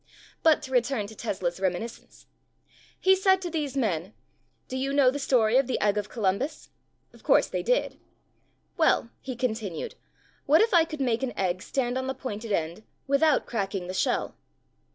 [0.41, 2.25] But to return to Tesla's reminiscence.
[2.99, 4.15] He said to these men,
[4.67, 6.71] "Do you know the story of the Egg of Columbus?"
[7.13, 7.99] Of course they did.
[8.77, 9.93] "Well," he continued,
[10.47, 13.93] "what if I could make an egg stand on the pointed end without cracking the
[13.93, 14.33] shell?"